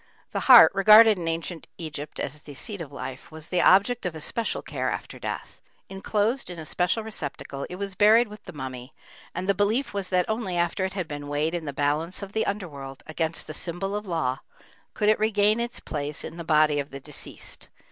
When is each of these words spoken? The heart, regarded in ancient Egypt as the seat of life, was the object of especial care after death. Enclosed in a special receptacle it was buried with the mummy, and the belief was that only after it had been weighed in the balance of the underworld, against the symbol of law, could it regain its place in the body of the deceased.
The 0.31 0.39
heart, 0.39 0.71
regarded 0.73 1.19
in 1.19 1.27
ancient 1.27 1.67
Egypt 1.77 2.19
as 2.19 2.41
the 2.41 2.55
seat 2.55 2.81
of 2.81 2.91
life, 2.91 3.29
was 3.29 3.49
the 3.49 3.61
object 3.61 4.03
of 4.03 4.15
especial 4.15 4.63
care 4.63 4.89
after 4.89 5.19
death. 5.19 5.61
Enclosed 5.89 6.49
in 6.49 6.57
a 6.57 6.65
special 6.65 7.03
receptacle 7.03 7.67
it 7.69 7.75
was 7.75 7.93
buried 7.93 8.27
with 8.27 8.43
the 8.45 8.51
mummy, 8.51 8.95
and 9.35 9.47
the 9.47 9.53
belief 9.53 9.93
was 9.93 10.09
that 10.09 10.25
only 10.27 10.57
after 10.57 10.85
it 10.85 10.93
had 10.93 11.07
been 11.07 11.27
weighed 11.27 11.53
in 11.53 11.65
the 11.65 11.71
balance 11.71 12.23
of 12.23 12.33
the 12.33 12.47
underworld, 12.47 13.03
against 13.05 13.45
the 13.45 13.53
symbol 13.53 13.95
of 13.95 14.07
law, 14.07 14.39
could 14.95 15.07
it 15.07 15.19
regain 15.19 15.59
its 15.59 15.79
place 15.79 16.23
in 16.23 16.37
the 16.37 16.43
body 16.43 16.79
of 16.79 16.89
the 16.89 16.99
deceased. 16.99 17.69